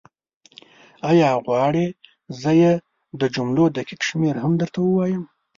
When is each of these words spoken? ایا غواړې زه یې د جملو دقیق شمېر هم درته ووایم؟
ایا 1.09 1.29
غواړې 1.45 1.85
زه 2.41 2.51
یې 2.61 2.73
د 3.19 3.21
جملو 3.35 3.63
دقیق 3.77 4.01
شمېر 4.09 4.35
هم 4.43 4.53
درته 4.61 4.79
ووایم؟ 4.81 5.23